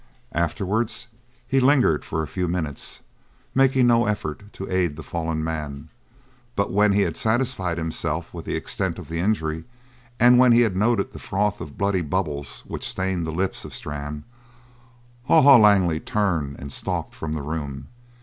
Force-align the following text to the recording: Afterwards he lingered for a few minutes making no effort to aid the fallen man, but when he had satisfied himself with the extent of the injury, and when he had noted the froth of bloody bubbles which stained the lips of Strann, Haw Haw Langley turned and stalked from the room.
Afterwards 0.33 1.09
he 1.47 1.59
lingered 1.59 2.03
for 2.03 2.23
a 2.23 2.27
few 2.27 2.47
minutes 2.47 3.01
making 3.53 3.85
no 3.85 4.07
effort 4.07 4.51
to 4.53 4.67
aid 4.67 4.95
the 4.95 5.03
fallen 5.03 5.43
man, 5.43 5.89
but 6.55 6.71
when 6.71 6.93
he 6.93 7.01
had 7.01 7.15
satisfied 7.15 7.77
himself 7.77 8.33
with 8.33 8.45
the 8.45 8.55
extent 8.55 8.97
of 8.97 9.09
the 9.09 9.19
injury, 9.19 9.63
and 10.19 10.39
when 10.39 10.53
he 10.53 10.61
had 10.61 10.75
noted 10.75 11.13
the 11.13 11.19
froth 11.19 11.61
of 11.61 11.77
bloody 11.77 12.01
bubbles 12.01 12.61
which 12.65 12.89
stained 12.89 13.27
the 13.27 13.31
lips 13.31 13.63
of 13.63 13.75
Strann, 13.75 14.23
Haw 15.25 15.43
Haw 15.43 15.57
Langley 15.57 15.99
turned 15.99 16.55
and 16.59 16.71
stalked 16.73 17.13
from 17.13 17.33
the 17.33 17.43
room. 17.43 17.85